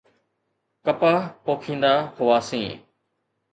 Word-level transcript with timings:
ڪپهه 0.85 1.19
پوکيندا 1.43 1.93
هئاسين. 2.17 2.67